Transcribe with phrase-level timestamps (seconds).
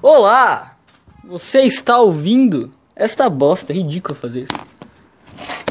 [0.00, 0.76] Olá!
[1.24, 3.72] Você está ouvindo esta bosta?
[3.72, 4.64] É ridículo fazer isso.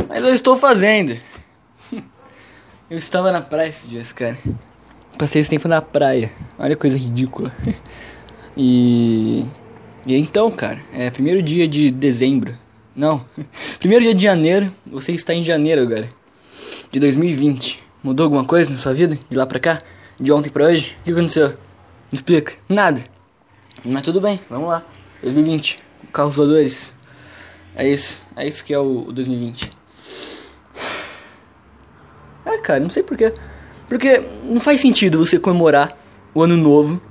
[0.09, 1.17] Mas eu estou fazendo.
[2.90, 4.37] Eu estava na praia esses dias, cara.
[5.17, 6.29] Passei esse tempo na praia.
[6.59, 7.51] Olha coisa ridícula.
[8.59, 9.45] E.
[10.05, 12.57] E então, cara, é primeiro dia de dezembro.
[12.96, 13.23] Não,
[13.80, 14.73] primeiro dia de janeiro.
[14.88, 16.09] Você está em janeiro agora.
[16.91, 17.82] De 2020.
[18.04, 19.18] Mudou alguma coisa na sua vida?
[19.30, 19.82] De lá pra cá?
[20.20, 20.98] De ontem pra hoje?
[21.02, 21.50] O que aconteceu?
[21.50, 21.55] Me
[22.14, 22.54] explica.
[22.68, 23.16] Nada.
[23.84, 24.84] Mas tudo bem, vamos lá.
[25.22, 25.80] 2020.
[26.12, 26.94] Carros voadores.
[27.76, 28.22] É isso.
[28.35, 29.72] É isso que é o 2020.
[32.45, 33.34] É, cara, não sei porquê.
[33.88, 35.98] Porque não faz sentido você comemorar
[36.34, 37.02] o ano novo.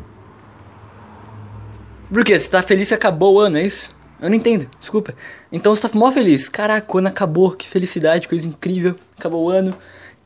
[2.13, 2.39] Por quê?
[2.39, 3.95] Você tá feliz que acabou o ano, é isso?
[4.21, 5.15] Eu não entendo, desculpa.
[5.53, 6.49] Então você tá mó feliz.
[6.49, 8.97] Caraca, o ano acabou, que felicidade, coisa incrível.
[9.19, 9.77] Acabou o ano.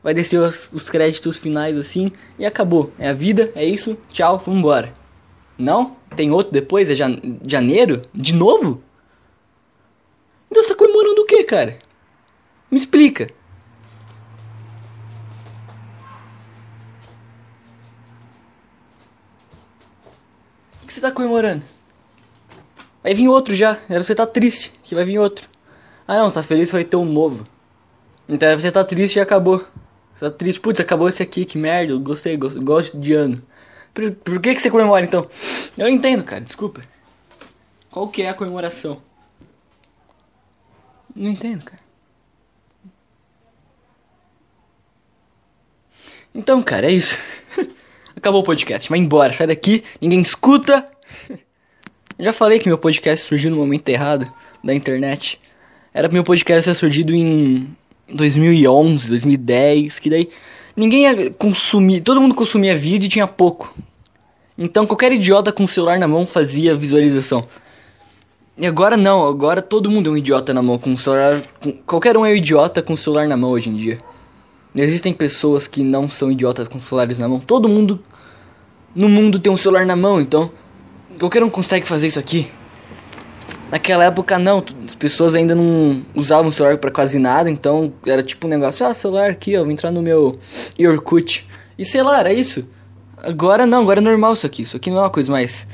[0.03, 2.11] Vai descer os, os créditos finais assim.
[2.39, 2.91] E acabou.
[2.97, 3.97] É a vida, é isso.
[4.09, 4.93] Tchau, vambora.
[5.57, 5.95] Não?
[6.15, 6.89] Tem outro depois?
[6.89, 8.01] É jan janeiro?
[8.13, 8.83] De novo?
[10.49, 11.79] Então você tá comemorando o que, cara?
[12.69, 13.29] Me explica.
[20.83, 21.63] O que você tá comemorando?
[23.01, 23.79] Vai vir outro já.
[23.89, 25.49] Era você tá triste, que vai vir outro.
[26.07, 27.47] Ah não, você tá feliz, vai ter um novo.
[28.27, 29.65] Então você tá triste e acabou.
[30.13, 33.41] Você tá triste, putz, acabou esse aqui, que merda, gostei, gosto, gosto de ano.
[33.93, 35.27] Por, por que que você comemora então?
[35.77, 36.81] Eu não entendo, cara, desculpa.
[37.89, 39.01] Qual que é a comemoração?
[41.15, 41.81] Não entendo, cara.
[46.33, 47.17] Então, cara, é isso.
[48.15, 48.89] Acabou o podcast.
[48.89, 50.89] Vai embora, sai daqui, ninguém escuta.
[51.29, 54.31] Eu já falei que meu podcast surgiu no momento errado
[54.63, 55.41] da internet.
[55.93, 57.75] Era pro meu podcast ter surgido em
[58.07, 60.29] 2011, 2010, que daí
[60.75, 63.73] ninguém ia consumir, todo mundo consumia vídeo e tinha pouco.
[64.57, 67.45] Então qualquer idiota com o celular na mão fazia visualização.
[68.57, 71.71] E agora não, agora todo mundo é um idiota na mão com o celular, com,
[71.71, 73.99] qualquer um é um idiota com o celular na mão hoje em dia.
[74.73, 77.39] Não existem pessoas que não são idiotas com celulares na mão.
[77.39, 77.99] Todo mundo
[78.93, 80.51] no mundo tem um celular na mão, então
[81.19, 82.51] qualquer um consegue fazer isso aqui.
[83.71, 88.21] Naquela época não, as pessoas ainda não usavam o celular para quase nada, então era
[88.21, 90.37] tipo um negócio, ah, celular aqui, ó, vou entrar no meu
[90.77, 91.47] Orkut.
[91.79, 92.67] E sei lá, era isso.
[93.15, 94.63] Agora não, agora é normal isso aqui.
[94.63, 95.65] Isso aqui não é uma coisa mais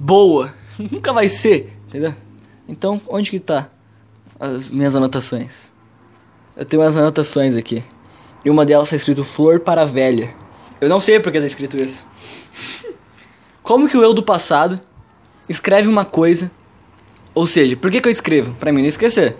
[0.00, 0.54] boa.
[0.90, 2.14] Nunca vai ser, entendeu?
[2.66, 3.68] Então, onde que tá
[4.40, 5.70] as minhas anotações?
[6.56, 7.84] Eu tenho umas anotações aqui.
[8.42, 10.34] E uma delas tá escrito Flor para Velha.
[10.80, 12.06] Eu não sei porque tá escrito isso.
[13.62, 14.80] Como que o eu do passado
[15.48, 16.50] escreve uma coisa?
[17.34, 18.54] Ou seja, por que, que eu escrevo?
[18.54, 19.36] Pra mim não esquecer.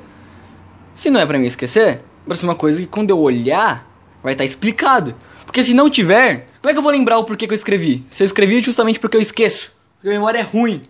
[0.95, 3.87] Se não é pra mim esquecer, vai ser uma coisa que quando eu olhar,
[4.23, 5.15] vai estar tá explicado.
[5.45, 8.05] Porque se não tiver, como é que eu vou lembrar o porquê que eu escrevi?
[8.11, 9.73] Se eu escrevi justamente porque eu esqueço.
[9.97, 10.83] Porque a memória é ruim.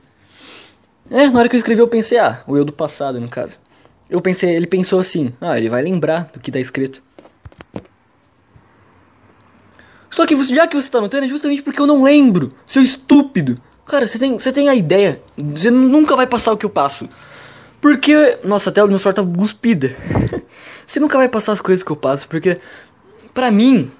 [1.11, 3.59] É, na hora que eu escrevi eu pensei, ah, o eu do passado, no caso.
[4.11, 7.03] Eu pensei, ele pensou assim, ah, ele vai lembrar do que tá escrito.
[10.11, 13.61] Só que já que você tá notando é justamente porque eu não lembro, seu estúpido.
[13.89, 17.09] Cara, você tem, você tem a ideia, você nunca vai passar o que eu passo.
[17.81, 19.97] Porque, nossa, a tela do meu celular tá cuspida.
[20.87, 22.61] você nunca vai passar as coisas que eu passo, porque,
[23.33, 23.91] pra mim,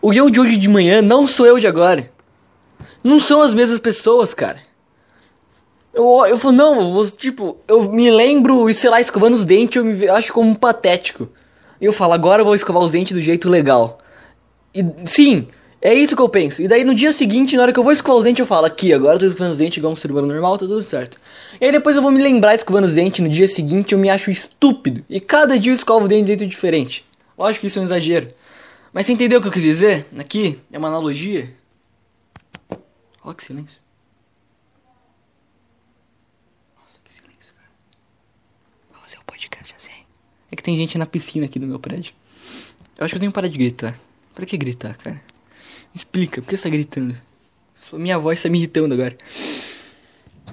[0.00, 2.08] o eu de hoje de manhã não sou eu de agora.
[3.02, 4.60] Não são as mesmas pessoas, cara.
[5.92, 9.74] Eu, eu falo, não, eu vou, tipo, eu me lembro, sei lá, escovando os dentes,
[9.74, 11.28] eu me acho como um patético.
[11.80, 13.98] E eu falo, agora eu vou escovar os dentes do jeito legal.
[14.72, 15.48] E sim,
[15.82, 16.60] é isso que eu penso.
[16.60, 18.66] E daí no dia seguinte, na hora que eu vou escovar os dentes, eu falo,
[18.66, 21.18] aqui, agora eu tô escovando os dentes igual um ser humano normal, tá tudo certo.
[21.58, 24.10] E aí depois eu vou me lembrar escovando os dentes, no dia seguinte eu me
[24.10, 25.02] acho estúpido.
[25.08, 27.04] E cada dia eu escovo o dente de um jeito diferente.
[27.38, 28.28] Lógico que isso é um exagero.
[28.92, 30.06] Mas você entendeu o que eu quis dizer?
[30.18, 31.50] Aqui é uma analogia.
[33.24, 33.80] Olha que silêncio.
[36.76, 37.68] Nossa, que silêncio, cara.
[38.92, 40.04] Vou fazer o um podcast assim.
[40.52, 42.12] É que tem gente na piscina aqui no meu prédio.
[42.98, 43.98] Eu acho que eu tenho que parar de gritar.
[44.34, 45.22] Pra que gritar, cara?
[45.94, 47.16] Explica, por que você tá gritando?
[47.74, 49.16] Sua minha voz tá me irritando agora.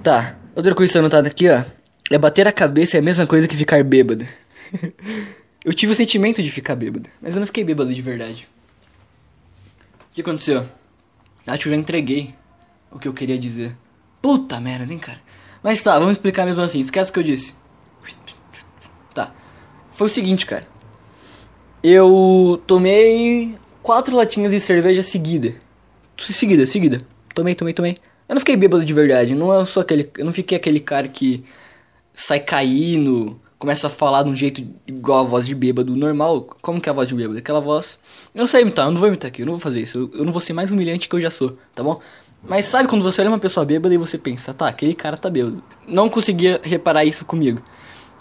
[0.02, 1.64] Tá, outra coisa anotada aqui, ó.
[2.10, 4.26] É bater a cabeça é a mesma coisa que ficar bêbado.
[5.64, 8.48] eu tive o sentimento de ficar bêbado, mas eu não fiquei bêbado de verdade.
[10.10, 10.66] O que aconteceu?
[11.46, 12.34] Acho que eu já entreguei
[12.90, 13.76] o que eu queria dizer.
[14.20, 15.20] Puta merda, hein, cara.
[15.62, 16.80] Mas tá, vamos explicar mesmo assim.
[16.80, 17.54] Esquece o que eu disse.
[19.14, 19.32] Tá.
[19.92, 20.66] Foi o seguinte, cara.
[21.82, 25.54] Eu tomei quatro latinhas de cerveja seguida.
[26.16, 26.98] Seguida, seguida.
[27.34, 27.96] Tomei, tomei, tomei.
[28.28, 29.34] Eu não fiquei bêbado de verdade.
[29.34, 31.44] Não eu sou aquele, eu não fiquei aquele cara que
[32.12, 36.56] sai caindo, começa a falar de um jeito igual a voz de bêbado normal.
[36.60, 37.38] Como que é a voz de bêbado?
[37.38, 37.98] Aquela voz.
[38.34, 39.98] Eu não sei imitar, eu não vou imitar aqui, eu não vou fazer isso.
[39.98, 42.00] Eu, eu não vou ser mais humilhante que eu já sou, tá bom?
[42.46, 45.28] Mas sabe quando você olha uma pessoa bêbada e você pensa, tá, aquele cara tá
[45.28, 45.62] bêbado.
[45.86, 47.60] Não conseguia reparar isso comigo.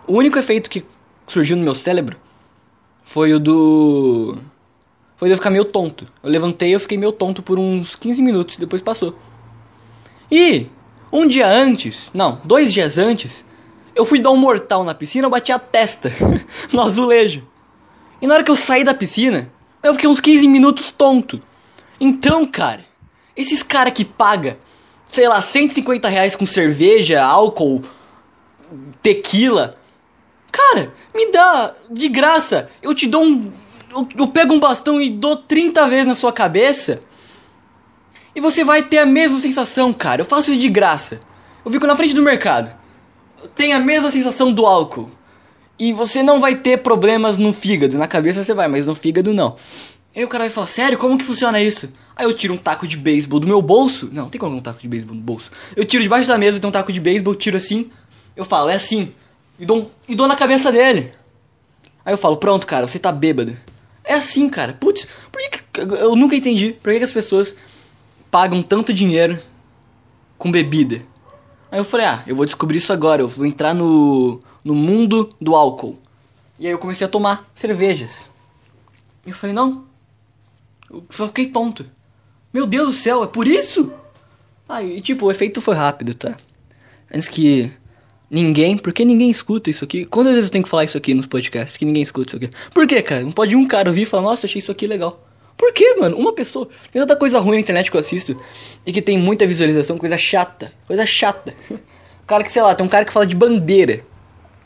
[0.07, 0.85] O único efeito que
[1.27, 2.17] surgiu no meu cérebro
[3.03, 4.37] foi o do.
[5.17, 6.07] Foi eu ficar meio tonto.
[6.23, 9.17] Eu levantei e eu fiquei meio tonto por uns 15 minutos, depois passou.
[10.31, 10.67] E
[11.11, 13.45] um dia antes, não, dois dias antes,
[13.95, 16.11] eu fui dar um mortal na piscina, eu bati a testa
[16.71, 17.43] no azulejo.
[18.21, 21.41] E na hora que eu saí da piscina, eu fiquei uns 15 minutos tonto.
[21.99, 22.85] Então, cara,
[23.35, 24.57] esses cara que paga,
[25.11, 27.81] sei lá, 150 reais com cerveja, álcool,
[29.01, 29.75] tequila,
[30.51, 32.69] cara, me dá de graça.
[32.81, 33.51] Eu te dou um.
[33.89, 36.99] Eu, eu pego um bastão e dou 30 vezes na sua cabeça.
[38.35, 40.21] E você vai ter a mesma sensação, cara.
[40.21, 41.19] Eu faço isso de graça.
[41.65, 42.75] Eu fico na frente do mercado.
[43.55, 45.09] Tem a mesma sensação do álcool.
[45.79, 47.97] E você não vai ter problemas no fígado.
[47.97, 49.55] Na cabeça você vai, mas no fígado não.
[50.15, 51.93] Aí o cara vai falar, sério, como que funciona isso?
[52.15, 54.09] Aí eu tiro um taco de beisebol do meu bolso.
[54.11, 55.51] Não, tem como um taco de beisebol no bolso.
[55.75, 57.91] Eu tiro debaixo da mesa, tem um taco de beisebol, tiro assim.
[58.35, 59.13] Eu falo, é assim.
[59.59, 61.13] E dou, e dou na cabeça dele.
[62.03, 63.55] Aí eu falo, pronto, cara, você tá bêbado.
[64.07, 64.73] É assim, cara.
[64.73, 67.53] Putz, por que, que eu nunca entendi por que, que as pessoas
[68.31, 69.37] pagam tanto dinheiro
[70.37, 71.01] com bebida?
[71.69, 75.29] Aí eu falei, ah, eu vou descobrir isso agora, eu vou entrar no, no mundo
[75.41, 75.99] do álcool.
[76.57, 78.31] E aí eu comecei a tomar cervejas.
[79.25, 79.83] E eu falei, não,
[80.89, 81.85] eu fiquei tonto.
[82.53, 83.91] Meu Deus do céu, é por isso?
[84.83, 86.37] E tipo, o efeito foi rápido, tá?
[87.13, 87.71] Antes que
[88.29, 90.05] ninguém, porque ninguém escuta isso aqui.
[90.05, 92.49] Quantas vezes eu tenho que falar isso aqui nos podcasts que ninguém escuta isso aqui?
[92.73, 93.21] Por que, cara?
[93.21, 95.23] Não pode um cara ouvir e falar, nossa, achei isso aqui legal.
[95.57, 96.15] Por que, mano?
[96.17, 96.69] Uma pessoa.
[96.91, 98.39] Tem tanta coisa ruim na internet que eu assisto
[98.85, 100.71] e que tem muita visualização, coisa chata.
[100.85, 101.53] Coisa chata.
[102.27, 104.05] Cara que, sei lá, tem um cara que fala de bandeira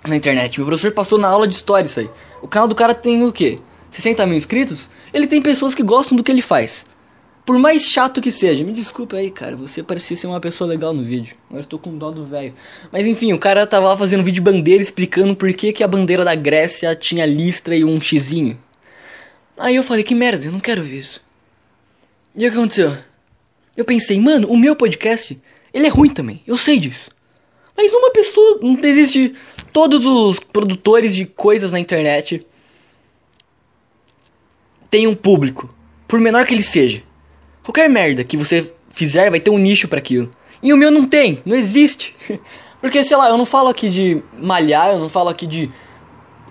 [0.04, 0.60] na internet.
[0.60, 2.10] Meu professor passou na aula de história isso aí.
[2.42, 3.60] O canal do cara tem o quê?
[3.92, 4.90] 60 mil inscritos?
[5.14, 6.88] Ele tem pessoas que gostam do que ele faz.
[7.46, 10.94] Por mais chato que seja, me desculpa aí, cara, você parecia ser uma pessoa legal
[10.94, 11.36] no vídeo.
[11.50, 12.54] Agora tô com dó do velho.
[12.92, 15.84] Mas enfim, o cara tava lá fazendo um vídeo de bandeira explicando por que, que
[15.84, 18.60] a bandeira da Grécia tinha listra e um xizinho.
[19.58, 21.22] Aí eu falei, que merda, eu não quero ver isso.
[22.36, 22.96] E o que aconteceu?
[23.76, 25.40] Eu pensei, mano, o meu podcast,
[25.74, 27.10] ele é ruim também, eu sei disso.
[27.76, 29.34] Mas uma pessoa, não existe
[29.74, 32.46] todos os produtores de coisas na internet
[34.90, 35.74] tem um público,
[36.08, 37.02] por menor que ele seja.
[37.64, 40.30] Qualquer merda que você fizer vai ter um nicho para aquilo.
[40.62, 42.16] E o meu não tem, não existe.
[42.82, 45.70] Porque, sei lá, eu não falo aqui de malhar, eu não falo aqui de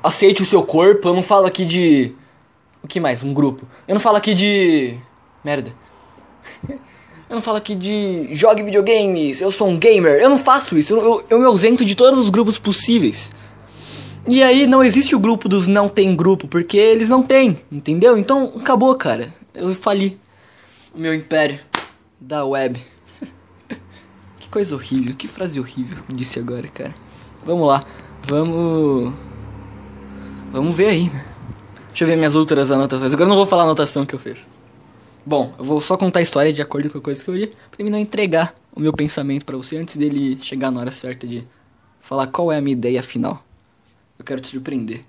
[0.03, 2.15] aceite o seu corpo, eu não falo aqui de.
[2.83, 3.23] O que mais?
[3.23, 3.67] Um grupo.
[3.87, 4.97] Eu não falo aqui de.
[5.45, 5.73] Merda.
[7.31, 10.21] Eu não falo aqui de jogue videogames, eu sou um gamer.
[10.21, 13.33] Eu não faço isso, eu, eu, eu me ausento de todos os grupos possíveis.
[14.29, 18.19] E aí não existe o grupo dos não tem grupo, porque eles não têm, entendeu?
[18.19, 19.33] Então acabou, cara.
[19.55, 20.19] Eu fali
[20.95, 21.61] o meu império
[22.21, 22.81] da web.
[24.39, 26.95] que coisa horrível, que frase horrível eu disse agora, cara.
[27.45, 27.85] Vamos lá,
[28.27, 29.15] vamos.
[30.53, 31.25] Vamos ver aí, né?
[31.89, 33.13] Deixa eu ver minhas outras anotações.
[33.13, 34.49] Agora eu não vou falar a anotação que eu fiz.
[35.25, 37.47] Bom, eu vou só contar a história de acordo com a coisa que eu li,
[37.71, 41.27] pra mim não entregar o meu pensamento para você antes dele chegar na hora certa
[41.27, 41.47] de
[42.01, 43.45] falar qual é a minha ideia final.
[44.19, 45.05] Eu quero te surpreender.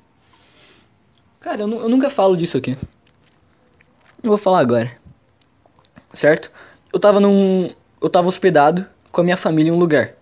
[1.40, 2.76] Cara, eu, eu nunca falo disso aqui.
[4.22, 5.01] Eu vou falar agora.
[6.14, 6.52] Certo?
[6.92, 7.74] Eu tava num.
[8.02, 10.14] Eu tava hospedado com a minha família em um lugar.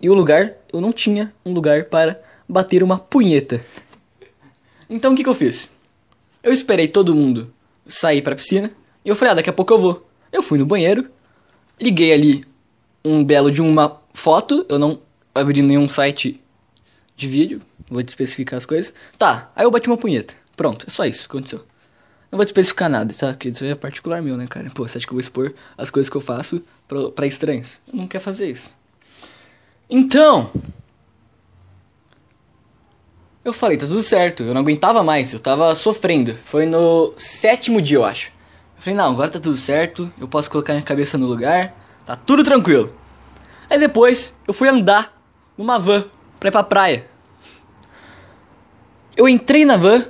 [0.00, 3.60] E o lugar, eu não tinha um lugar para bater uma punheta.
[4.88, 5.68] Então o que, que eu fiz?
[6.42, 7.52] Eu esperei todo mundo
[7.86, 8.70] sair pra piscina.
[9.04, 10.06] E eu falei, ah, daqui a pouco eu vou.
[10.32, 11.10] Eu fui no banheiro.
[11.78, 12.44] Liguei ali
[13.04, 14.64] um belo de uma foto.
[14.68, 15.00] Eu não
[15.34, 16.40] abri nenhum site
[17.16, 18.94] de vídeo, vou te especificar as coisas.
[19.18, 20.34] Tá, aí eu bati uma punheta.
[20.56, 21.64] Pronto, é só isso que aconteceu.
[22.30, 23.32] Não vou te especificar nada, sabe?
[23.32, 24.70] Porque isso é particular meu, né, cara?
[24.70, 27.80] Pô, você acha que eu vou expor as coisas que eu faço pra, pra estranhos?
[27.92, 28.72] Eu não quero fazer isso.
[29.88, 30.50] Então.
[33.44, 34.44] Eu falei, tá tudo certo.
[34.44, 36.36] Eu não aguentava mais, eu tava sofrendo.
[36.44, 38.28] Foi no sétimo dia, eu acho.
[38.76, 40.12] Eu falei, não, agora tá tudo certo.
[40.20, 41.74] Eu posso colocar minha cabeça no lugar.
[42.06, 42.94] Tá tudo tranquilo.
[43.68, 45.20] Aí depois, eu fui andar
[45.58, 46.04] numa van
[46.38, 47.06] pra ir pra praia.
[49.16, 50.04] Eu entrei na van,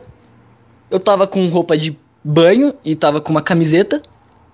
[0.90, 4.02] eu tava com roupa de banho e tava com uma camiseta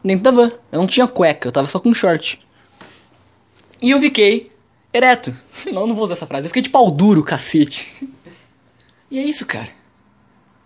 [0.03, 0.53] dentro da van.
[0.71, 2.41] Eu não tinha cueca, eu tava só com short.
[3.81, 4.51] E eu fiquei
[4.93, 5.35] ereto.
[5.73, 6.47] Não, não vou usar essa frase.
[6.47, 7.93] Eu fiquei de pau duro, cacete.
[9.09, 9.69] E é isso, cara.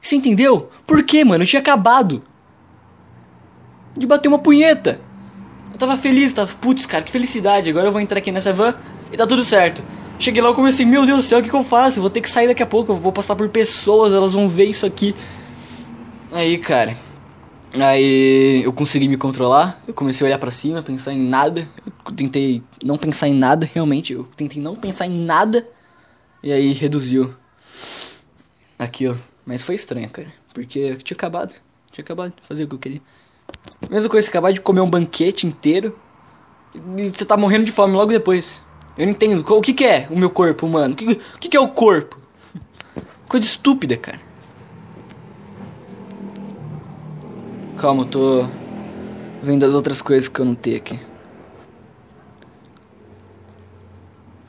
[0.00, 0.70] Você entendeu?
[0.86, 1.44] Por quê, mano?
[1.44, 2.22] Eu tinha acabado
[3.94, 4.98] de bater uma punheta.
[5.70, 7.68] Eu tava feliz, tava, putz, cara, que felicidade.
[7.68, 8.74] Agora eu vou entrar aqui nessa van
[9.12, 9.82] e tá tudo certo.
[10.18, 11.98] Cheguei lá e comecei, meu Deus do céu, o que, que eu faço?
[11.98, 14.48] Eu vou ter que sair daqui a pouco, eu vou passar por pessoas, elas vão
[14.48, 15.14] ver isso aqui.
[16.32, 16.96] Aí, cara,
[17.72, 21.68] Aí eu consegui me controlar, eu comecei a olhar para cima, pensar em nada.
[22.04, 24.12] Eu tentei não pensar em nada, realmente.
[24.12, 25.66] Eu tentei não pensar em nada.
[26.42, 27.32] E aí reduziu.
[28.76, 29.14] Aqui, ó.
[29.46, 30.28] Mas foi estranho, cara.
[30.52, 31.54] Porque eu tinha acabado.
[31.92, 33.00] Tinha acabado de fazer o que eu queria.
[33.88, 35.96] Mesma coisa, acabar de comer um banquete inteiro.
[36.96, 38.64] E você tá morrendo de fome logo depois.
[38.98, 39.44] Eu não entendo.
[39.48, 40.96] O que, que é o meu corpo humano?
[41.00, 42.18] O o que, que é o corpo?
[43.28, 44.29] Coisa estúpida, cara.
[47.80, 48.46] Calma, eu tô
[49.42, 51.00] vendo as outras coisas que eu não tenho aqui.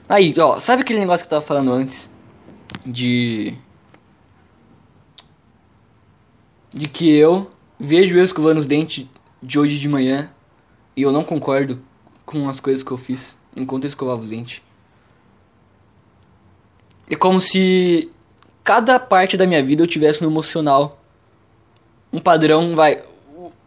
[0.09, 2.09] Aí, ó, sabe aquele negócio que eu tava falando antes?
[2.85, 3.53] De.
[6.73, 9.07] De que eu vejo eu escovando os dentes
[9.41, 10.29] de hoje de manhã
[10.93, 11.81] e eu não concordo
[12.25, 14.61] com as coisas que eu fiz enquanto eu escovava os dentes.
[17.09, 18.11] É como se
[18.61, 21.01] cada parte da minha vida eu tivesse um emocional.
[22.11, 23.09] Um padrão, vai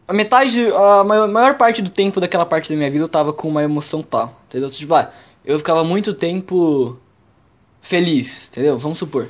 [0.06, 3.32] a metade, a maior, maior, parte do tempo daquela parte da minha vida eu tava
[3.32, 4.70] com uma emoção tal, entendeu?
[4.70, 5.10] Tipo, ah,
[5.44, 6.98] eu ficava muito tempo
[7.80, 8.78] feliz, entendeu?
[8.78, 9.28] Vamos supor.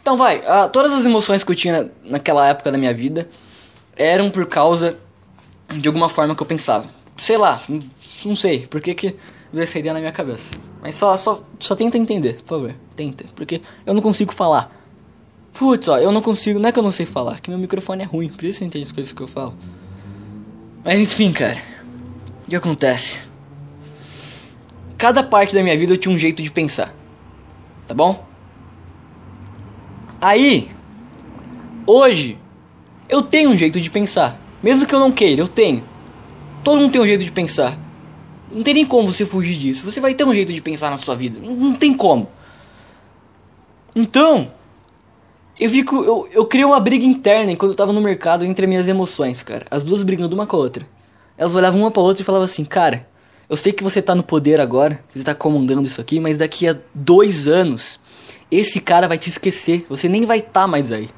[0.00, 3.28] Então vai, ah, todas as emoções que eu tinha naquela época da minha vida
[3.96, 4.98] eram por causa
[5.72, 6.88] de alguma forma que eu pensava.
[7.16, 7.60] Sei lá,
[8.24, 9.16] não, sei, por que que
[9.52, 10.56] veio essa ideia na minha cabeça.
[10.82, 14.70] Mas só, só, só tenta entender, por favor, tenta, porque eu não consigo falar.
[15.54, 18.02] Putz, ó, eu não consigo, não é que eu não sei falar, que meu microfone
[18.02, 19.54] é ruim, por isso eu entendo as coisas que eu falo.
[20.84, 21.62] Mas enfim, cara,
[22.44, 23.20] o que acontece?
[24.98, 26.92] Cada parte da minha vida eu tinha um jeito de pensar,
[27.86, 28.26] tá bom?
[30.20, 30.68] Aí,
[31.86, 32.36] hoje,
[33.08, 35.84] eu tenho um jeito de pensar, mesmo que eu não queira, eu tenho.
[36.64, 37.78] Todo mundo tem um jeito de pensar.
[38.50, 39.84] Não tem nem como você fugir disso.
[39.84, 41.38] Você vai ter um jeito de pensar na sua vida.
[41.38, 42.28] Não, não tem como.
[43.94, 44.50] Então,
[45.58, 46.02] eu fico.
[46.02, 49.66] Eu, eu criei uma briga interna enquanto eu tava no mercado entre minhas emoções, cara.
[49.70, 50.86] As duas brigando uma com a outra.
[51.36, 53.08] Elas olhavam uma pra outra e falavam assim, cara,
[53.48, 56.68] eu sei que você tá no poder agora, você tá comandando isso aqui, mas daqui
[56.68, 58.00] a dois anos,
[58.50, 59.84] esse cara vai te esquecer.
[59.88, 61.10] Você nem vai estar tá mais aí.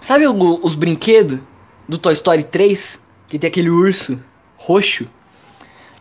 [0.00, 1.38] Sabe o, os brinquedos
[1.88, 3.00] do Toy Story 3?
[3.28, 4.20] Que tem aquele urso
[4.56, 5.08] roxo?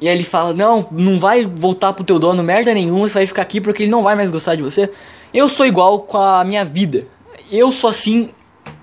[0.03, 3.25] E aí ele fala: Não, não vai voltar pro teu dono merda nenhuma, você vai
[3.25, 4.91] ficar aqui porque ele não vai mais gostar de você.
[5.33, 7.07] Eu sou igual com a minha vida.
[7.49, 8.29] Eu sou assim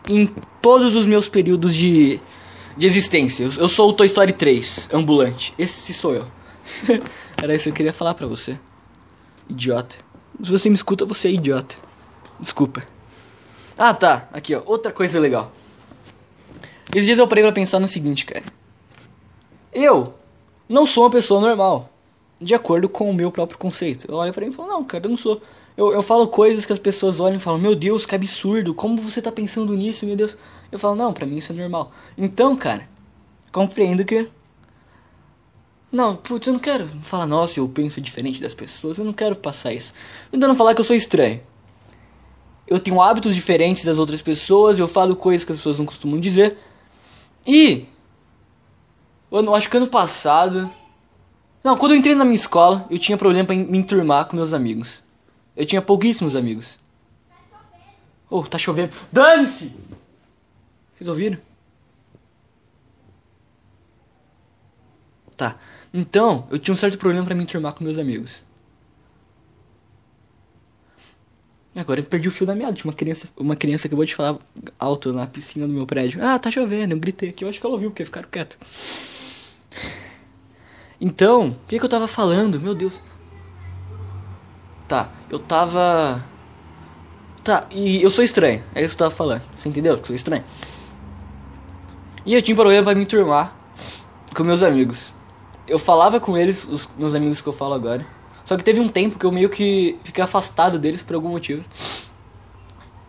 [0.09, 0.27] em
[0.62, 2.19] todos os meus períodos de,
[2.75, 3.45] de existência.
[3.45, 5.53] Eu, eu sou o Toy Story 3, ambulante.
[5.59, 6.27] Esse sou eu.
[7.37, 8.59] Era isso que eu queria falar pra você.
[9.47, 9.97] Idiota.
[10.43, 11.77] Se você me escuta, você é idiota.
[12.41, 12.83] Desculpa.
[13.77, 14.27] Ah, tá.
[14.33, 14.62] Aqui, ó.
[14.65, 15.53] Outra coisa legal.
[16.95, 18.45] Esses dias eu parei pra pensar no seguinte, cara.
[19.71, 20.15] Eu
[20.71, 21.91] não sou uma pessoa normal.
[22.41, 24.07] De acordo com o meu próprio conceito.
[24.09, 25.43] Eu olho pra mim e falo, não, cara, eu não sou.
[25.77, 28.97] Eu, eu falo coisas que as pessoas olham e falam, meu Deus, que absurdo, como
[29.03, 30.37] você tá pensando nisso, meu Deus.
[30.71, 31.91] Eu falo, não, pra mim isso é normal.
[32.17, 32.89] Então, cara,
[33.53, 34.29] compreendo que.
[35.91, 39.35] Não, putz, eu não quero falar, nossa, eu penso diferente das pessoas, eu não quero
[39.35, 39.93] passar isso.
[40.33, 41.41] Não falar que eu sou estranho.
[42.65, 46.21] Eu tenho hábitos diferentes das outras pessoas, eu falo coisas que as pessoas não costumam
[46.21, 46.57] dizer.
[47.45, 47.87] E
[49.31, 50.71] eu acho que ano passado.
[51.63, 54.53] Não, quando eu entrei na minha escola, eu tinha problema pra me enturmar com meus
[54.53, 55.03] amigos.
[55.57, 56.79] Eu tinha pouquíssimos amigos.
[58.29, 58.95] Oh, tá chovendo.
[59.13, 59.73] Dane-se!
[60.95, 61.39] Vocês ouviram?
[65.37, 65.57] Tá.
[65.93, 68.43] Então, eu tinha um certo problema para me enturmar com meus amigos.
[71.75, 72.73] Agora eu perdi o fio da meada.
[72.73, 74.39] Tinha uma criança, uma criança que eu vou te falar
[74.79, 76.25] alto na piscina do meu prédio.
[76.25, 76.95] Ah, tá chovendo.
[76.95, 77.45] Eu gritei aqui.
[77.45, 78.59] Eu acho que ela ouviu porque ficaram quietos.
[81.00, 82.61] Então, o que, que eu tava falando?
[82.61, 83.00] Meu Deus.
[84.87, 86.25] Tá, eu tava.
[87.45, 88.62] Tá, e eu sou estranho.
[88.75, 89.43] É isso que eu tava falando.
[89.57, 89.95] Você entendeu?
[89.95, 90.45] Que eu sou estranho.
[92.27, 93.57] E eu tinha problema pra me turmar
[94.35, 95.15] com meus amigos.
[95.67, 98.05] Eu falava com eles, os meus amigos que eu falo agora.
[98.50, 101.64] Só que teve um tempo que eu meio que fiquei afastado deles por algum motivo.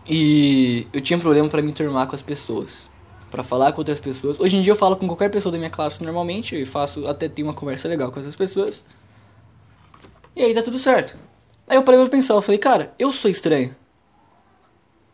[0.07, 2.87] E eu tinha problema para me turmar com as pessoas
[3.31, 4.39] para falar com outras pessoas.
[4.39, 7.27] Hoje em dia eu falo com qualquer pessoa da minha classe normalmente e faço até
[7.27, 8.85] ter uma conversa legal com essas pessoas.
[10.35, 11.17] E aí tá tudo certo.
[11.67, 13.75] Aí eu parei pra pensar, eu falei, cara, eu sou estranho.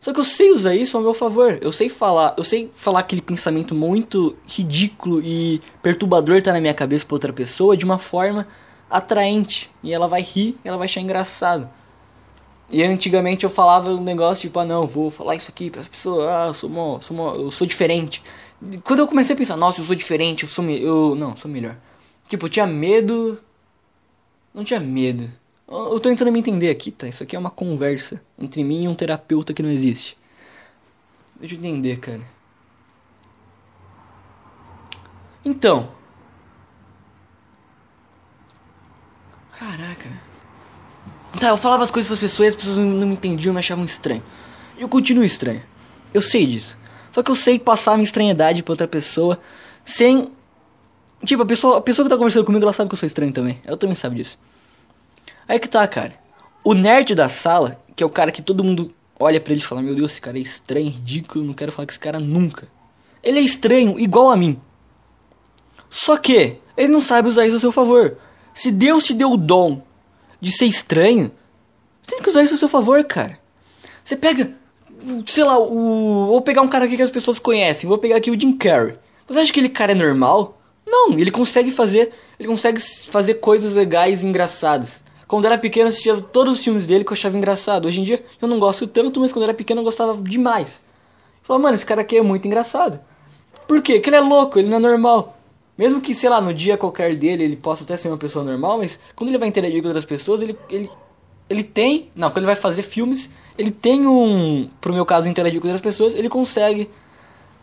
[0.02, 1.58] Só que eu sei usar isso ao meu favor.
[1.62, 6.60] Eu sei falar, eu sei falar aquele pensamento muito ridículo e perturbador que tá na
[6.60, 8.46] minha cabeça pra outra pessoa de uma forma
[8.90, 9.70] atraente.
[9.84, 11.70] E ela vai rir, ela vai achar engraçado.
[12.70, 15.88] E antigamente eu falava um negócio tipo, ah não, vou falar isso aqui para as
[15.88, 18.22] pessoas, ah, eu sou, mó, sou mó, eu sou diferente.
[18.84, 21.78] Quando eu comecei a pensar, nossa, eu sou diferente, eu sou eu não, sou melhor.
[22.28, 23.42] Tipo, eu tinha medo.
[24.54, 25.32] Não tinha medo.
[25.68, 27.08] Eu tô tentando me entender aqui, tá?
[27.08, 30.18] Isso aqui é uma conversa entre mim e um terapeuta que não existe.
[31.40, 32.22] Deixa eu entender, cara.
[35.46, 35.90] Então.
[39.60, 40.10] Caraca.
[41.40, 43.84] Tá, eu falava as coisas pras pessoas e as pessoas não me entendiam, me achavam
[43.84, 44.24] estranho.
[44.78, 45.62] E eu continuo estranho.
[46.14, 46.78] Eu sei disso.
[47.12, 49.40] Só que eu sei passar minha estranhidade pra outra pessoa
[49.84, 50.32] sem.
[51.26, 53.34] Tipo, a pessoa, a pessoa que tá conversando comigo, ela sabe que eu sou estranho
[53.34, 53.60] também.
[53.66, 54.38] Ela também sabe disso.
[55.48, 56.14] Aí que tá, cara.
[56.64, 59.66] O nerd da sala, que é o cara que todo mundo olha para ele e
[59.66, 62.68] fala: Meu Deus, esse cara é estranho, ridículo, não quero falar com esse cara nunca.
[63.24, 64.60] Ele é estranho, igual a mim.
[65.90, 68.18] Só que ele não sabe usar isso a seu favor.
[68.58, 69.84] Se Deus te deu o dom
[70.42, 71.32] de ser estranho,
[72.02, 73.38] você tem que usar isso a seu favor, cara.
[74.04, 74.52] Você pega,
[75.28, 76.26] sei lá, o.
[76.26, 77.88] Vou pegar um cara aqui que as pessoas conhecem.
[77.88, 78.96] Vou pegar aqui o Jim Carrey.
[79.28, 80.60] Você acha que ele cara é normal?
[80.88, 82.12] Não, ele consegue fazer.
[82.40, 85.04] Ele consegue fazer coisas legais e engraçadas.
[85.28, 87.86] Quando eu era pequeno, eu assistia todos os filmes dele que eu achava engraçado.
[87.86, 90.82] Hoje em dia, eu não gosto tanto, mas quando eu era pequeno, eu gostava demais.
[91.42, 93.00] Eu falava, mano, esse cara aqui é muito engraçado.
[93.68, 93.94] Por quê?
[93.94, 95.37] Porque ele é louco, ele não é normal.
[95.78, 98.80] Mesmo que, sei lá, no dia qualquer dele, ele possa até ser uma pessoa normal,
[98.80, 100.90] mas quando ele vai interagir com outras pessoas, ele, ele,
[101.50, 102.10] ele tem.
[102.16, 104.70] Não, quando ele vai fazer filmes, ele tem um.
[104.82, 106.90] Pro meu caso, interagir com outras pessoas, ele consegue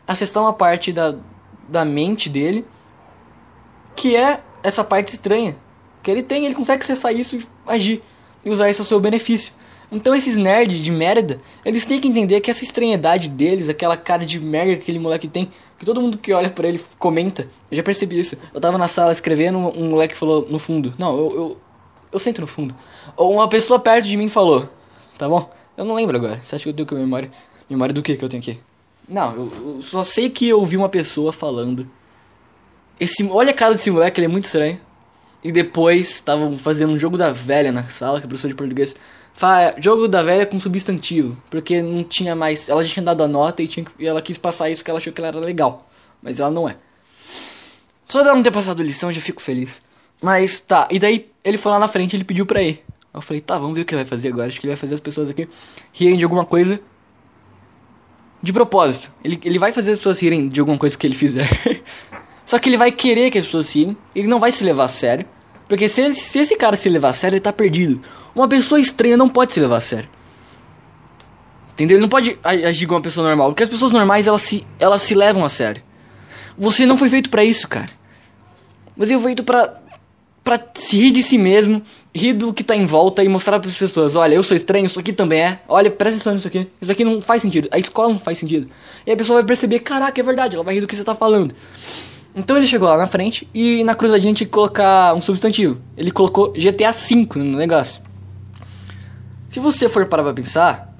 [0.06, 1.16] acessar uma parte da,
[1.68, 2.64] da mente dele
[3.96, 5.56] que é essa parte estranha
[6.02, 8.02] que ele tem, ele consegue acessar isso e agir
[8.44, 9.54] e usar isso ao seu benefício.
[9.90, 14.26] Então esses nerds de merda, eles têm que entender que essa estranhidade deles, aquela cara
[14.26, 15.50] de merda que aquele moleque tem,
[15.84, 17.48] todo mundo que olha para ele comenta.
[17.70, 18.36] Eu já percebi isso.
[18.52, 20.94] Eu tava na sala escrevendo, um moleque falou no fundo.
[20.98, 21.58] Não, eu, eu,
[22.12, 22.74] eu sento no fundo.
[23.16, 24.68] Ou uma pessoa perto de mim falou.
[25.18, 25.50] Tá bom?
[25.76, 26.40] Eu não lembro agora.
[26.40, 27.30] Você acha que eu tenho que memória?
[27.68, 28.60] Memória do que que eu tenho aqui?
[29.08, 31.88] Não, eu, eu só sei que eu ouvi uma pessoa falando.
[32.98, 34.80] Esse, olha a cara desse moleque, ele é muito estranho.
[35.42, 38.96] E depois estavam fazendo um jogo da velha na sala, que a professora de português
[39.34, 43.28] fala, jogo da velha com substantivo, porque não tinha mais, ela já tinha dado a
[43.28, 45.86] nota e, tinha, e ela quis passar isso porque ela achou que ela era legal,
[46.22, 46.76] mas ela não é.
[48.06, 49.82] Só dela não ter passado lição, já fico feliz.
[50.22, 52.84] Mas tá, e daí ele foi lá na frente, ele pediu pra ir.
[53.12, 54.48] Eu falei, tá, vamos ver o que ele vai fazer agora.
[54.48, 55.48] Acho que ele vai fazer as pessoas aqui
[55.92, 56.80] rirem de alguma coisa
[58.42, 59.10] de propósito.
[59.22, 61.48] Ele, ele vai fazer as pessoas rirem de alguma coisa que ele fizer.
[62.44, 64.88] Só que ele vai querer que as pessoas sigam, ele não vai se levar a
[64.88, 65.26] sério.
[65.68, 68.00] Porque se, ele, se esse cara se levar a sério, ele tá perdido.
[68.34, 70.08] Uma pessoa estranha não pode se levar a sério.
[71.72, 71.96] Entendeu?
[71.96, 73.48] Ele não pode agir como uma pessoa normal.
[73.48, 75.82] Porque as pessoas normais, elas se, elas se levam a sério.
[76.56, 77.90] Você não foi feito para isso, cara.
[78.96, 79.80] Você foi feito pra,
[80.44, 81.82] pra se rir de si mesmo,
[82.14, 84.86] rir do que tá em volta e mostrar para as pessoas: olha, eu sou estranho,
[84.86, 85.60] isso aqui também é.
[85.68, 86.68] Olha, presta atenção nisso aqui.
[86.80, 87.68] Isso aqui não faz sentido.
[87.72, 88.70] A escola não faz sentido.
[89.04, 91.14] E a pessoa vai perceber: caraca, é verdade, ela vai rir do que você tá
[91.14, 91.54] falando.
[92.34, 95.80] Então ele chegou lá na frente e na cruzadinha tinha que colocar um substantivo.
[95.96, 98.02] Ele colocou GTA V no negócio.
[99.48, 100.92] Se você for parar pra pensar,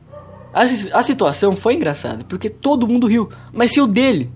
[0.53, 3.29] a, a situação foi engraçada, porque todo mundo riu.
[3.53, 4.31] Mas se o dele?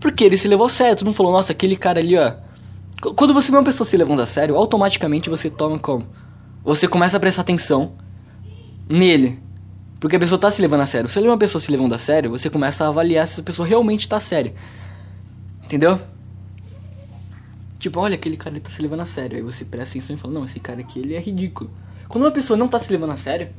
[0.00, 2.34] Porque ele se levou a sério, todo mundo falou, nossa, aquele cara ali, ó.
[3.14, 6.06] Quando você vê uma pessoa se levando a sério, automaticamente você toma como?
[6.64, 7.92] Você começa a prestar atenção
[8.88, 9.40] nele.
[10.00, 11.08] Porque a pessoa tá se levando a sério.
[11.08, 13.42] Se ele é uma pessoa se levando a sério, você começa a avaliar se essa
[13.42, 14.54] pessoa realmente tá séria.
[15.62, 15.98] Entendeu?
[17.84, 19.36] Tipo, olha, aquele cara tá se levando a sério.
[19.36, 21.70] Aí você presta atenção e fala, não, esse cara aqui ele é ridículo.
[22.08, 23.50] Quando uma pessoa não tá se levando a sério,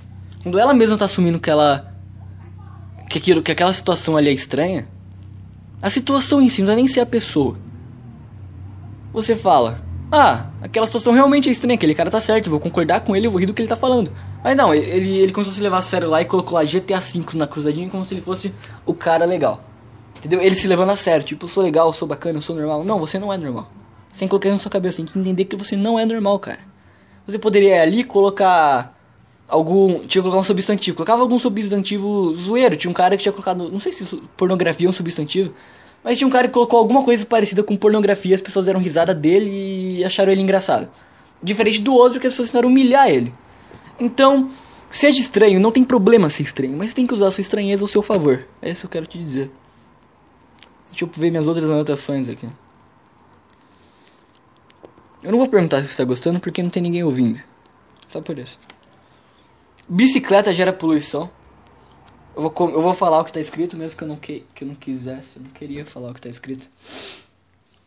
[0.42, 1.94] quando ela mesma tá assumindo que ela.
[3.08, 4.88] que, aquilo, que aquela situação ali é estranha,
[5.80, 7.56] a situação em si não é nem ser a pessoa.
[9.14, 9.80] Você fala,
[10.12, 13.40] ah, aquela situação realmente é estranha, aquele cara tá certo, vou concordar com ele, vou
[13.40, 14.12] rir do que ele tá falando.
[14.44, 17.00] Mas não, ele, ele começou a se levar a sério lá e colocou lá GTA
[17.00, 18.52] V na cruzadinha como se ele fosse
[18.88, 19.64] o cara legal.
[20.18, 20.42] Entendeu?
[20.42, 22.84] Ele se levando a sério, tipo, eu sou legal, eu sou bacana, eu sou normal.
[22.84, 23.70] Não, você não é normal.
[24.16, 26.60] Sem colocar na sua cabeça, tem que entender que você não é normal, cara.
[27.28, 28.98] Você poderia ali colocar
[29.46, 30.08] algum.
[30.08, 30.96] Tinha que colocar um substantivo.
[30.96, 32.78] Colocava algum substantivo zoeiro.
[32.78, 33.70] Tinha um cara que tinha colocado.
[33.70, 34.06] Não sei se
[34.38, 35.54] pornografia é um substantivo.
[36.02, 38.34] Mas tinha um cara que colocou alguma coisa parecida com pornografia.
[38.34, 40.90] As pessoas deram risada dele e acharam ele engraçado.
[41.44, 43.34] Diferente do outro que as pessoas tentaram humilhar ele.
[44.00, 44.50] Então,
[44.90, 46.78] seja estranho, não tem problema ser estranho.
[46.78, 48.48] Mas tem que usar a sua estranheza ao seu favor.
[48.62, 49.52] É isso que eu quero te dizer.
[50.90, 52.48] Deixa eu ver minhas outras anotações aqui.
[55.26, 57.42] Eu não vou perguntar se você está gostando porque não tem ninguém ouvindo.
[58.10, 58.60] Só por isso.
[59.90, 61.32] Bicicleta gera poluição.
[62.36, 64.64] Eu vou, eu vou falar o que está escrito, mesmo que eu, não que, que
[64.64, 65.38] eu não quisesse.
[65.38, 66.70] Eu não queria falar o que está escrito.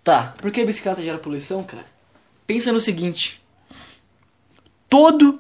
[0.03, 1.87] Tá, por que bicicleta gera poluição, cara?
[2.45, 3.41] Pensa no seguinte:
[4.89, 5.39] todo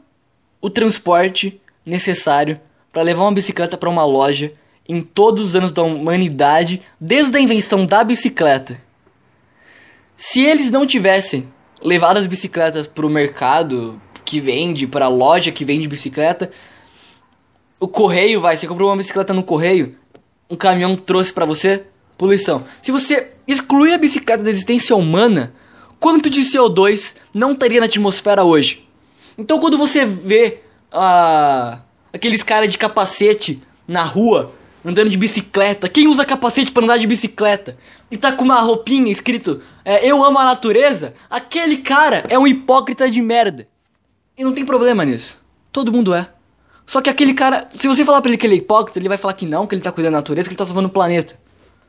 [0.60, 2.60] o transporte necessário
[2.92, 4.52] para levar uma bicicleta para uma loja
[4.88, 8.80] em todos os anos da humanidade, desde a invenção da bicicleta.
[10.16, 15.88] Se eles não tivessem levar as bicicletas pro mercado que vende, pra loja que vende
[15.88, 16.50] bicicleta.
[17.80, 19.96] O correio vai, você comprou uma bicicleta no correio,
[20.50, 21.84] um caminhão trouxe para você?
[22.16, 22.64] Poluição.
[22.82, 25.54] Se você excluir a bicicleta da existência humana,
[26.00, 28.86] quanto de CO2 não estaria na atmosfera hoje?
[29.36, 30.58] Então quando você vê
[30.92, 31.78] ah,
[32.12, 34.52] aqueles caras de capacete na rua,
[34.84, 37.76] andando de bicicleta, quem usa capacete para andar de bicicleta
[38.10, 42.46] e tá com uma roupinha escrito é, Eu amo a natureza, aquele cara é um
[42.46, 43.68] hipócrita de merda.
[44.36, 45.36] E não tem problema nisso.
[45.72, 46.28] Todo mundo é.
[46.86, 49.18] Só que aquele cara, se você falar pra ele que ele é hipócrita, ele vai
[49.18, 51.38] falar que não, que ele tá cuidando da natureza, que ele tá salvando o planeta.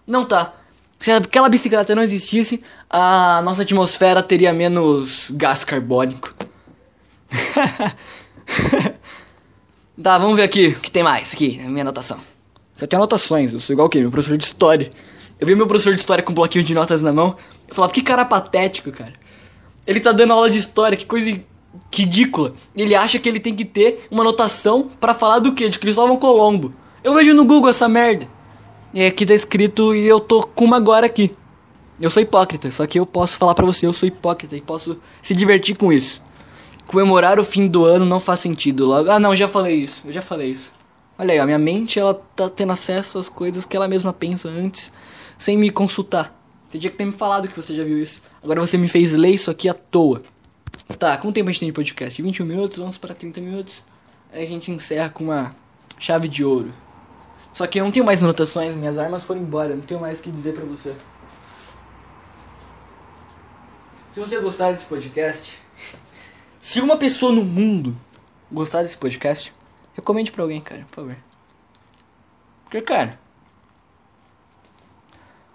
[0.06, 0.54] Não tá.
[1.00, 6.34] Se aquela bicicleta não existisse, a nossa atmosfera teria menos gás carbônico.
[10.04, 12.20] tá, vamos ver aqui o que tem mais aqui, na minha anotação.
[12.80, 14.00] Eu tenho anotações, eu sou igual o quê?
[14.00, 14.90] Meu professor de história.
[15.40, 17.36] Eu vi meu professor de história com um bloquinho de notas na mão,
[17.68, 19.14] eu falava, que cara patético, cara.
[19.88, 21.40] Ele tá dando aula de história, que coisa
[21.94, 22.54] ridícula.
[22.76, 25.70] Ele acha que ele tem que ter uma anotação para falar do quê?
[25.70, 26.74] De Cristóvão Colombo.
[27.04, 28.28] Eu vejo no Google essa merda.
[28.94, 31.32] E aqui tá escrito e eu tô com uma agora aqui.
[32.02, 34.98] Eu sou hipócrita, só que eu posso falar pra você, eu sou hipócrita e posso
[35.22, 36.22] se divertir com isso.
[36.86, 39.12] Comemorar o fim do ano não faz sentido logo.
[39.12, 40.74] Ah, não, já falei isso, eu já falei isso.
[41.20, 44.48] Olha aí, a minha mente ela tá tendo acesso às coisas que ela mesma pensa
[44.48, 44.90] antes,
[45.38, 46.34] sem me consultar.
[46.70, 48.22] Você tinha que ter me falado que você já viu isso.
[48.42, 50.22] Agora você me fez ler isso aqui à toa.
[50.98, 52.22] Tá, quanto tempo a gente tem de podcast?
[52.22, 53.84] 21 minutos, vamos para 30 minutos.
[54.32, 55.54] Aí a gente encerra com uma
[56.00, 56.74] chave de ouro.
[57.54, 60.22] Só que eu não tenho mais anotações, minhas armas foram embora, não tenho mais o
[60.22, 60.96] que dizer pra você.
[64.14, 65.60] Se você gostar desse podcast,
[66.62, 67.94] se uma pessoa no mundo
[68.50, 69.54] gostar desse podcast,
[70.00, 71.18] recomende pra alguém, cara, por favor.
[72.64, 73.20] Porque, cara,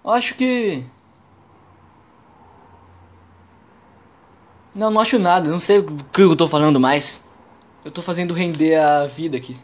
[0.05, 0.85] eu acho que.
[4.75, 7.23] Não, não acho nada, não sei o que eu tô falando mais.
[7.85, 9.57] Eu tô fazendo render a vida aqui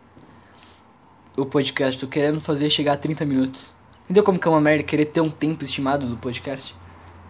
[1.37, 1.99] o podcast.
[1.99, 3.73] Tô querendo fazer chegar a 30 minutos.
[4.05, 6.75] Entendeu como que é uma merda querer ter um tempo estimado do podcast?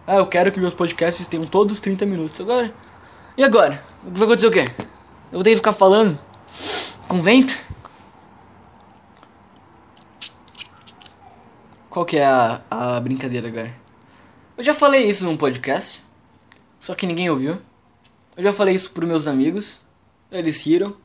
[0.05, 2.41] Ah, eu quero que meus podcasts tenham todos 30 minutos.
[2.41, 2.73] Agora.
[3.37, 3.83] E agora?
[4.03, 4.65] Vai acontecer o quê?
[5.31, 6.19] Eu vou ter que ficar falando
[7.07, 7.53] com vento?
[11.89, 13.75] Qual que é a, a brincadeira agora?
[14.57, 16.01] Eu já falei isso num podcast,
[16.79, 17.61] só que ninguém ouviu.
[18.37, 19.81] Eu já falei isso pros meus amigos,
[20.31, 20.95] eles riram.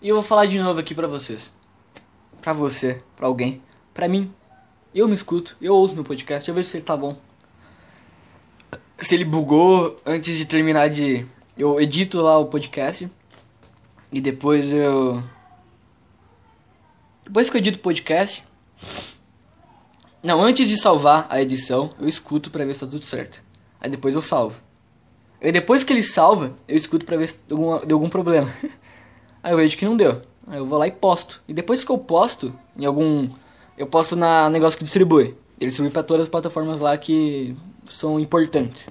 [0.00, 1.50] E eu vou falar de novo aqui pra vocês
[2.46, 3.60] pra você, pra alguém,
[3.92, 4.32] pra mim.
[4.94, 7.18] Eu me escuto, eu ouço meu podcast, eu vejo se ele tá bom.
[9.00, 11.26] Se ele bugou antes de terminar de.
[11.58, 13.10] Eu edito lá o podcast.
[14.10, 15.22] E depois eu.
[17.24, 18.44] Depois que eu edito o podcast.
[20.22, 23.42] Não, antes de salvar a edição, eu escuto pra ver se tá tudo certo.
[23.80, 24.60] Aí depois eu salvo.
[25.40, 28.52] E depois que ele salva, eu escuto pra ver se deu algum, problema.
[29.42, 30.22] Aí eu vejo que não deu.
[30.46, 31.42] Aí eu vou lá e posto.
[31.46, 33.28] E depois que eu posto em algum.
[33.76, 35.36] Eu posto na negócio que distribui.
[35.60, 38.88] Ele distribui para todas as plataformas lá que são importantes.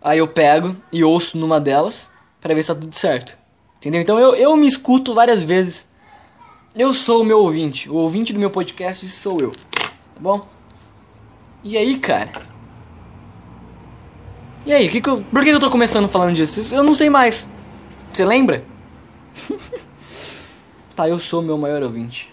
[0.00, 3.36] Aí eu pego e ouço numa delas para ver se tá tudo certo.
[3.82, 4.00] Entendeu?
[4.00, 5.88] Então eu, eu me escuto várias vezes.
[6.72, 7.90] Eu sou o meu ouvinte.
[7.90, 9.50] O ouvinte do meu podcast sou eu.
[9.50, 10.46] Tá bom?
[11.64, 12.46] E aí, cara?
[14.64, 16.72] E aí, que que eu, por que eu tô começando falando disso?
[16.72, 17.48] Eu não sei mais.
[18.12, 18.64] Você lembra?
[20.94, 22.30] Tá, eu sou meu maior ouvinte.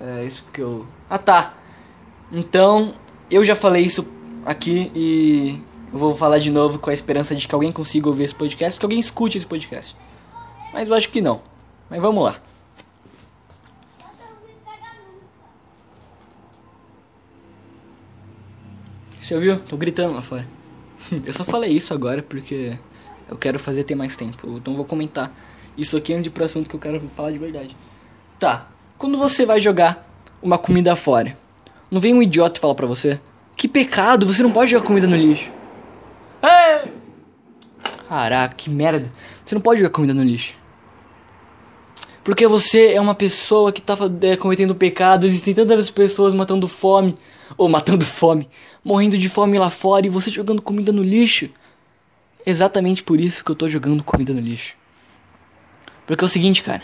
[0.00, 0.84] É isso que eu.
[1.08, 1.54] Ah tá.
[2.32, 2.92] Então,
[3.30, 4.04] eu já falei isso
[4.44, 8.34] aqui e vou falar de novo com a esperança de que alguém consiga ouvir esse
[8.34, 9.96] podcast, que alguém escute esse podcast.
[10.74, 11.40] Mas eu acho que não.
[11.88, 12.36] Mas vamos lá.
[19.20, 19.60] Você ouviu?
[19.60, 20.44] Tô gritando lá fora.
[21.24, 22.76] eu só falei isso agora porque
[23.28, 24.56] eu quero fazer ter mais tempo.
[24.56, 25.32] Então vou comentar
[25.78, 27.76] isso aqui antes de pro assunto que eu quero falar de verdade.
[28.36, 30.04] Tá, quando você vai jogar
[30.42, 31.38] uma comida fora,
[31.88, 33.20] não vem um idiota falar pra você:
[33.56, 35.50] Que pecado, você não pode jogar comida no lixo.
[36.42, 36.92] Ei!
[38.08, 39.10] Caraca, que merda.
[39.44, 40.63] Você não pode jogar comida no lixo.
[42.24, 45.26] Porque você é uma pessoa que tá é, cometendo pecado.
[45.26, 47.14] Existem tantas pessoas matando fome.
[47.58, 48.48] Ou matando fome.
[48.82, 51.50] Morrendo de fome lá fora e você jogando comida no lixo.
[52.46, 54.74] Exatamente por isso que eu tô jogando comida no lixo.
[56.06, 56.82] Porque é o seguinte, cara.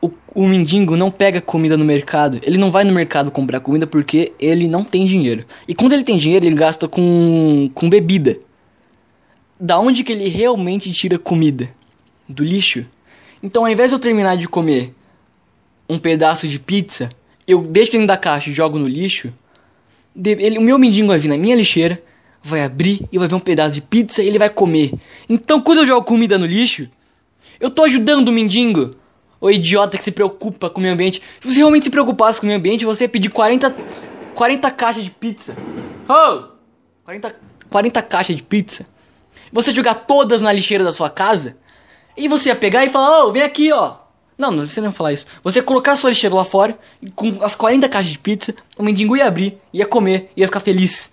[0.00, 2.40] O, o mendigo não pega comida no mercado.
[2.42, 5.44] Ele não vai no mercado comprar comida porque ele não tem dinheiro.
[5.68, 8.38] E quando ele tem dinheiro, ele gasta com, com bebida.
[9.60, 11.68] Da onde que ele realmente tira comida?
[12.28, 12.86] Do lixo.
[13.42, 14.94] Então, ao invés de eu terminar de comer
[15.88, 17.08] um pedaço de pizza,
[17.46, 19.32] eu deixo dentro da caixa e jogo no lixo.
[20.16, 22.02] Ele, o meu mendigo vai vir na minha lixeira,
[22.42, 24.92] vai abrir e vai ver um pedaço de pizza e ele vai comer.
[25.28, 26.88] Então, quando eu jogo comida no lixo,
[27.58, 28.94] eu tô ajudando o mendigo
[29.40, 31.22] Ô idiota que se preocupa com o meio ambiente.
[31.40, 33.74] Se você realmente se preocupasse com o meio ambiente, você ia pedir 40,
[34.34, 35.56] 40 caixas de pizza.
[36.08, 36.48] Oh!
[37.04, 37.36] 40,
[37.70, 38.84] 40 caixas de pizza.
[39.52, 41.56] Você jogar todas na lixeira da sua casa.
[42.16, 43.96] E você ia pegar e falar, ô, oh, vem aqui, ó.
[44.36, 45.26] Não, não não ia falar isso.
[45.42, 46.78] Você ia colocar a sua lixeira lá fora,
[47.14, 51.10] com as 40 caixas de pizza, o mendigo ia abrir, ia comer, ia ficar feliz.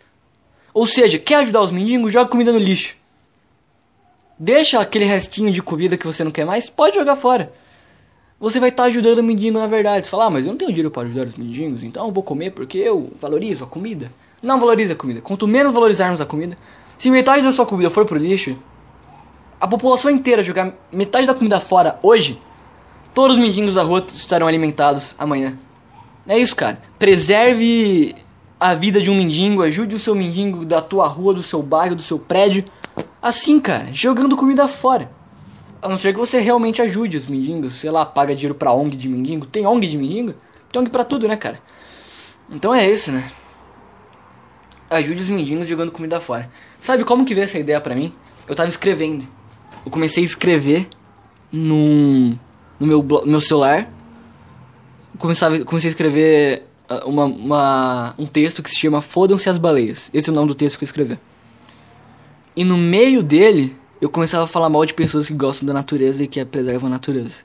[0.73, 2.13] Ou seja, quer ajudar os mendigos?
[2.13, 2.95] Joga comida no lixo.
[4.37, 7.51] Deixa aquele restinho de comida que você não quer mais, pode jogar fora.
[8.39, 10.05] Você vai estar tá ajudando o mendigo na verdade.
[10.05, 12.21] Você fala, ah, mas eu não tenho dinheiro para ajudar os mendigos, então eu vou
[12.21, 14.11] comer porque eu valorizo a comida.
[14.43, 15.21] Não valorize a comida.
[15.21, 16.57] Quanto menos valorizarmos a comida,
[16.97, 18.57] se metade da sua comida for pro lixo,
[19.59, 22.39] a população inteira jogar metade da comida fora hoje,
[23.13, 25.57] todos os mendigos da rua estarão alimentados amanhã.
[26.27, 26.81] É isso, cara.
[26.97, 28.15] Preserve
[28.59, 31.95] a vida de um mendigo, ajude o seu mendigo da tua rua, do seu bairro,
[31.95, 32.65] do seu prédio.
[33.21, 35.11] Assim, cara, jogando comida fora.
[35.81, 38.97] A não ser que você realmente ajude os mendigos, sei lá, paga dinheiro pra ONG
[38.97, 39.45] de mendigo.
[39.45, 40.33] Tem ONG de mendigo?
[40.71, 41.59] Tem ONG pra tudo, né, cara?
[42.49, 43.29] Então é isso, né?
[44.89, 46.49] Ajude os mendigos jogando comida fora.
[46.79, 48.13] Sabe como que veio essa ideia pra mim?
[48.47, 49.27] Eu tava escrevendo.
[49.85, 50.87] Eu comecei a escrever
[51.51, 52.37] num,
[52.79, 53.89] no meu, meu celular.
[55.17, 60.09] Comecei, comecei a escrever ah, uma, uma, um texto que se chama Fodam-se as baleias.
[60.13, 61.19] Esse é o nome do texto que eu escrevi.
[62.55, 66.23] E no meio dele, eu começava a falar mal de pessoas que gostam da natureza
[66.23, 67.43] e que preservam a natureza.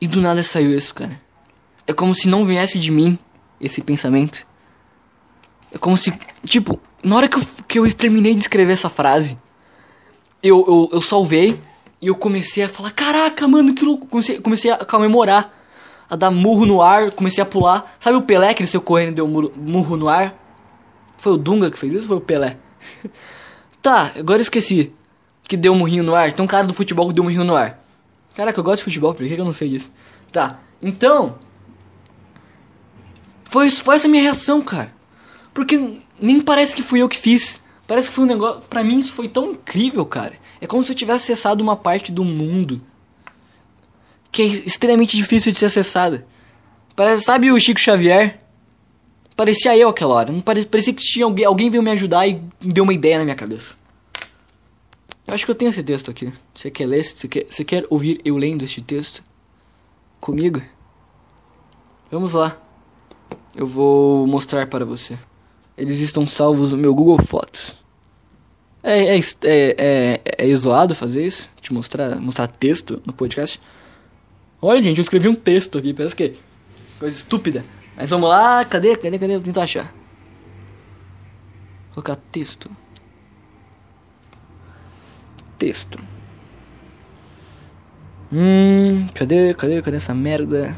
[0.00, 1.20] E do nada saiu isso, cara.
[1.86, 3.18] É como se não viesse de mim
[3.60, 4.46] esse pensamento.
[5.72, 6.12] É como se,
[6.44, 9.38] tipo, na hora que eu, que eu terminei de escrever essa frase,
[10.42, 11.58] eu, eu, eu salvei
[12.00, 14.06] e eu comecei a falar: Caraca, mano, que louco!
[14.06, 15.52] Comecei, comecei a comemorar,
[16.08, 17.96] a dar murro no ar, comecei a pular.
[18.00, 20.34] Sabe o Pelé que saiu correndo e deu murro, murro no ar?
[21.18, 22.56] Foi o Dunga que fez isso ou foi o Pelé?
[23.82, 24.92] tá, agora eu esqueci.
[25.42, 26.32] Que deu um murrinho no ar.
[26.32, 27.82] Tem um cara do futebol que deu um murrinho no ar.
[28.34, 29.90] Caraca, eu gosto de futebol, por que eu não sei disso?
[30.30, 31.38] Tá, então.
[33.44, 34.92] Foi, foi essa minha reação, cara.
[35.52, 37.62] Porque nem parece que fui eu que fiz.
[37.86, 38.60] Parece que foi um negócio.
[38.62, 40.34] Pra mim isso foi tão incrível, cara.
[40.60, 42.80] É como se eu tivesse acessado uma parte do mundo
[44.30, 46.26] que é extremamente difícil de ser acessada.
[46.94, 48.40] Parece, sabe o Chico Xavier?
[49.34, 50.32] Parecia eu aquela hora.
[50.32, 53.24] Não parecia, parecia que tinha alguém, alguém veio me ajudar e deu uma ideia na
[53.24, 53.76] minha cabeça.
[55.26, 56.32] Eu acho que eu tenho esse texto aqui.
[56.54, 57.04] Você quer ler?
[57.04, 59.22] Você quer, você quer ouvir eu lendo este texto?
[60.20, 60.60] Comigo?
[62.10, 62.60] Vamos lá.
[63.54, 65.18] Eu vou mostrar para você.
[65.78, 67.76] Eles estão salvos no meu Google Fotos.
[68.82, 71.48] É, é, é, é, é isolado fazer isso?
[71.60, 73.60] Te mostrar, mostrar texto no podcast?
[74.60, 76.34] Olha, gente, eu escrevi um texto aqui, parece que
[76.98, 77.64] coisa estúpida.
[77.96, 79.34] Mas vamos lá, cadê, cadê, cadê?
[79.34, 79.92] Vou tentar achar.
[81.86, 82.68] Vou colocar texto.
[85.58, 85.98] Texto.
[88.32, 90.76] Hum, cadê, cadê, cadê essa merda?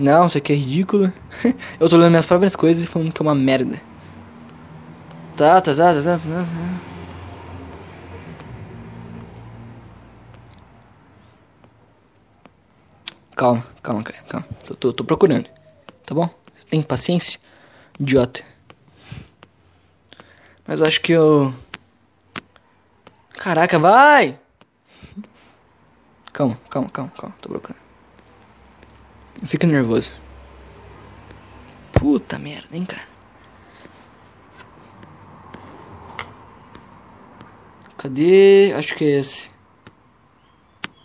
[0.00, 1.12] Não, isso aqui é ridículo.
[1.78, 3.78] eu tô lendo minhas próprias coisas e falando que é uma merda.
[5.36, 6.46] Tá, tá, tá, tá, tá, tá.
[13.36, 14.46] Calma, calma, cara, calma.
[14.64, 15.48] Tô, tô, tô procurando.
[16.06, 16.30] Tá bom?
[16.70, 17.38] Tem paciência?
[17.98, 18.42] Idiota.
[20.66, 21.54] Mas eu acho que eu.
[23.34, 24.38] Caraca, vai!
[26.32, 27.36] Calma, calma, calma, calma.
[27.42, 27.89] Tô procurando.
[29.44, 30.12] Fica nervoso.
[31.92, 33.08] Puta merda, hein, cara.
[37.96, 38.72] Cadê?
[38.76, 39.50] Acho que é esse.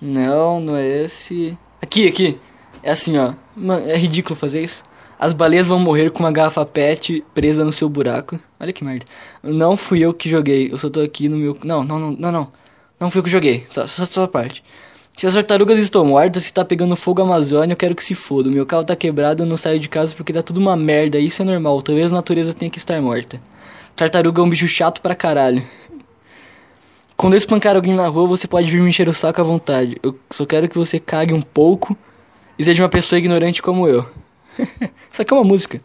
[0.02, 1.58] Não, não é esse.
[1.82, 2.40] Aqui, aqui.
[2.82, 3.34] É assim, ó.
[3.56, 4.84] Mano, é ridículo fazer isso.
[5.18, 8.40] As baleias vão morrer com uma garrafa PET presa no seu buraco.
[8.60, 9.06] Olha que merda.
[9.42, 10.72] Não fui eu que joguei.
[10.72, 11.58] Eu só tô aqui no meu.
[11.64, 12.52] Não, não, não, não, não.
[13.00, 13.66] Não fui eu que joguei.
[13.70, 14.64] Só, só, só a parte.
[15.18, 18.14] Se as tartarugas estão mortas, se tá pegando fogo a Amazônia, eu quero que se
[18.14, 18.50] foda.
[18.50, 21.18] Meu carro tá quebrado, eu não saio de casa porque tá tudo uma merda.
[21.18, 23.42] Isso é normal, talvez a natureza tenha que estar morta.
[23.96, 25.66] Tartaruga é um bicho chato pra caralho.
[27.16, 29.98] Quando eu espancar alguém na rua, você pode vir me encher o saco à vontade.
[30.04, 31.98] Eu só quero que você cague um pouco
[32.60, 34.06] e seja uma pessoa ignorante como eu.
[35.10, 35.80] Isso aqui é uma música.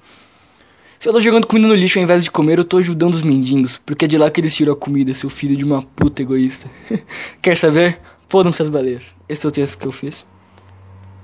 [0.99, 3.23] Se eu tô jogando comida no lixo ao invés de comer, eu tô ajudando os
[3.23, 3.81] mendigos.
[3.87, 6.69] Porque é de lá que eles tiram a comida, seu filho de uma puta egoísta.
[7.41, 8.01] Quer saber?
[8.31, 9.13] Fodam-se as baleias.
[9.29, 10.25] Esse é o texto que eu fiz.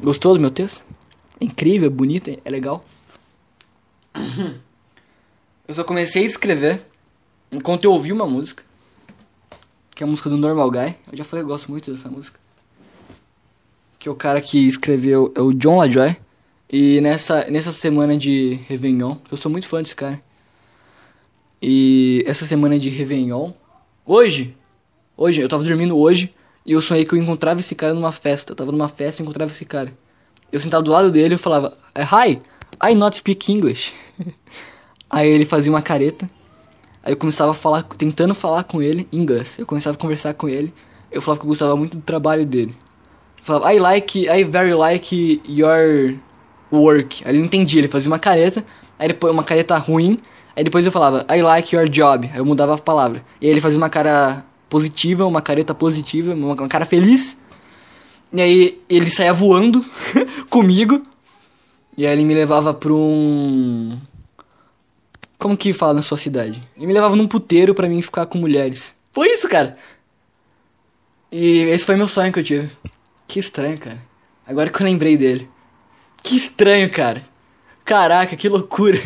[0.00, 0.84] Gostou do meu texto?
[1.40, 2.84] É incrível, é bonito, é legal.
[5.68, 6.82] Eu só comecei a escrever
[7.52, 8.64] enquanto eu ouvi uma música.
[9.94, 10.96] Que é a música do Normal Guy.
[11.12, 12.40] Eu já falei eu gosto muito dessa música.
[14.00, 16.16] Que o cara que escreveu é o John LaJoy.
[16.72, 20.20] E nessa, nessa semana de Réveillon, eu sou muito fã desse cara.
[21.62, 23.52] E essa semana de Réveillon,
[24.04, 24.56] hoje,
[25.16, 26.34] hoje, eu tava dormindo hoje,
[26.66, 28.52] E eu sonhei que eu encontrava esse cara numa festa.
[28.52, 29.96] Eu tava numa festa e encontrava esse cara.
[30.50, 32.42] Eu sentava do lado dele e falava, Hi,
[32.82, 33.94] I not speak English.
[35.08, 36.28] Aí ele fazia uma careta.
[37.04, 39.56] Aí eu começava a falar, tentando falar com ele em inglês.
[39.60, 40.74] Eu começava a conversar com ele.
[41.12, 42.74] Eu falava que eu gostava muito do trabalho dele.
[43.38, 46.16] Eu falava, I like, I very like your
[46.72, 47.22] work.
[47.24, 48.64] Aí ele não entendia, ele fazia uma careta.
[48.98, 50.18] Aí depois uma careta ruim.
[50.56, 52.28] Aí depois eu falava, I like your job.
[52.32, 53.24] Aí eu mudava a palavra.
[53.40, 57.38] E aí ele fazia uma cara positiva, uma careta positiva, uma, cara feliz.
[58.32, 59.84] E aí ele saía voando
[60.50, 61.02] comigo.
[61.96, 63.98] E aí ele me levava pra um.
[65.38, 66.62] Como que fala na sua cidade?
[66.76, 68.94] Ele me levava num puteiro pra mim ficar com mulheres.
[69.12, 69.76] Foi isso, cara!
[71.30, 72.70] E esse foi meu sonho que eu tive.
[73.26, 74.00] Que estranho, cara.
[74.46, 75.50] Agora que eu lembrei dele.
[76.22, 77.22] Que estranho, cara.
[77.84, 78.98] Caraca, que loucura.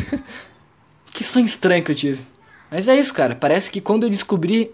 [1.13, 2.25] que sonho estranho que eu tive.
[2.69, 3.35] Mas é isso, cara.
[3.35, 4.71] Parece que quando eu descobri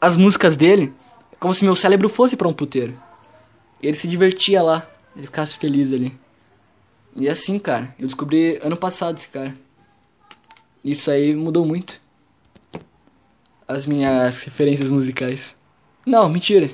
[0.00, 0.92] as músicas dele,
[1.32, 2.98] é como se meu cérebro fosse para um puteiro.
[3.82, 4.88] E ele se divertia lá.
[5.16, 6.18] Ele ficasse feliz ali.
[7.14, 9.54] E assim, cara, eu descobri ano passado esse cara.
[10.84, 12.00] Isso aí mudou muito.
[13.66, 15.56] As minhas referências musicais.
[16.06, 16.70] Não, mentira.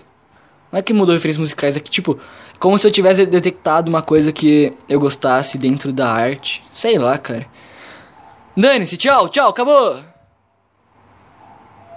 [0.71, 2.19] Não é que mudou referências musicais, é que tipo,
[2.59, 6.63] como se eu tivesse detectado uma coisa que eu gostasse dentro da arte.
[6.73, 7.47] Sei lá, cara.
[8.57, 10.14] Dane-se, tchau, tchau, acabou!